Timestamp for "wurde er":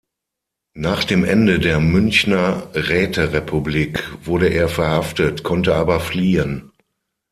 4.25-4.67